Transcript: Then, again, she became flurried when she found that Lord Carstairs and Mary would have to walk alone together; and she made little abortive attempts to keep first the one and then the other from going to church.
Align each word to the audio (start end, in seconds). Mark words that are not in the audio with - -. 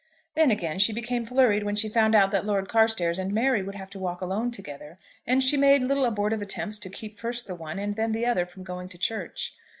Then, 0.33 0.49
again, 0.49 0.79
she 0.79 0.93
became 0.93 1.25
flurried 1.25 1.61
when 1.61 1.75
she 1.75 1.87
found 1.87 2.15
that 2.15 2.43
Lord 2.43 2.67
Carstairs 2.67 3.19
and 3.19 3.31
Mary 3.31 3.61
would 3.61 3.75
have 3.75 3.91
to 3.91 3.99
walk 3.99 4.19
alone 4.19 4.49
together; 4.49 4.97
and 5.27 5.43
she 5.43 5.57
made 5.57 5.83
little 5.83 6.05
abortive 6.05 6.41
attempts 6.41 6.79
to 6.79 6.89
keep 6.89 7.19
first 7.19 7.45
the 7.45 7.53
one 7.53 7.77
and 7.77 7.95
then 7.95 8.11
the 8.11 8.25
other 8.25 8.47
from 8.47 8.63
going 8.63 8.89
to 8.89 8.97
church. 8.97 9.53